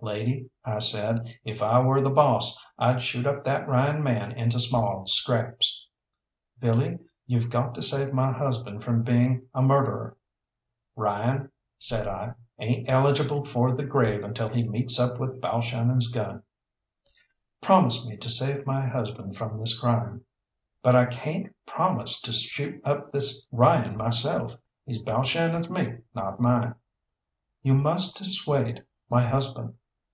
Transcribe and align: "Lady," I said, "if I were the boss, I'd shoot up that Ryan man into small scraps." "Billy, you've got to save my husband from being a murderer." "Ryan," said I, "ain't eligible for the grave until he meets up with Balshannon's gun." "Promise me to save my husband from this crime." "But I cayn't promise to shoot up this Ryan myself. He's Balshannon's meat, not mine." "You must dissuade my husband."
"Lady," 0.00 0.48
I 0.64 0.78
said, 0.78 1.28
"if 1.42 1.60
I 1.60 1.80
were 1.80 2.00
the 2.00 2.08
boss, 2.08 2.64
I'd 2.78 3.02
shoot 3.02 3.26
up 3.26 3.42
that 3.42 3.66
Ryan 3.66 4.00
man 4.00 4.30
into 4.30 4.60
small 4.60 5.04
scraps." 5.08 5.88
"Billy, 6.60 7.00
you've 7.26 7.50
got 7.50 7.74
to 7.74 7.82
save 7.82 8.12
my 8.14 8.30
husband 8.30 8.84
from 8.84 9.02
being 9.02 9.48
a 9.52 9.60
murderer." 9.60 10.16
"Ryan," 10.94 11.50
said 11.80 12.06
I, 12.06 12.34
"ain't 12.60 12.88
eligible 12.88 13.44
for 13.44 13.72
the 13.72 13.84
grave 13.86 14.22
until 14.22 14.48
he 14.48 14.62
meets 14.62 15.00
up 15.00 15.18
with 15.18 15.40
Balshannon's 15.40 16.12
gun." 16.12 16.44
"Promise 17.60 18.06
me 18.06 18.16
to 18.18 18.30
save 18.30 18.64
my 18.68 18.86
husband 18.86 19.36
from 19.36 19.56
this 19.56 19.78
crime." 19.80 20.24
"But 20.80 20.94
I 20.94 21.06
cayn't 21.06 21.52
promise 21.66 22.20
to 22.20 22.32
shoot 22.32 22.80
up 22.84 23.10
this 23.10 23.48
Ryan 23.50 23.96
myself. 23.96 24.54
He's 24.86 25.02
Balshannon's 25.02 25.68
meat, 25.68 26.04
not 26.14 26.38
mine." 26.38 26.76
"You 27.62 27.74
must 27.74 28.16
dissuade 28.18 28.84
my 29.10 29.26
husband." 29.26 29.74